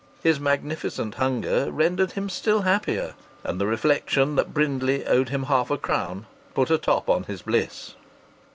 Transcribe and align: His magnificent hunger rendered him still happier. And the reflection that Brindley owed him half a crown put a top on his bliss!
His 0.23 0.39
magnificent 0.39 1.13
hunger 1.13 1.71
rendered 1.71 2.13
him 2.13 2.27
still 2.27 2.63
happier. 2.63 3.13
And 3.43 3.61
the 3.61 3.67
reflection 3.67 4.35
that 4.35 4.51
Brindley 4.51 5.05
owed 5.05 5.29
him 5.29 5.43
half 5.43 5.69
a 5.69 5.77
crown 5.77 6.25
put 6.55 6.71
a 6.71 6.79
top 6.79 7.07
on 7.07 7.25
his 7.25 7.43
bliss! 7.43 7.93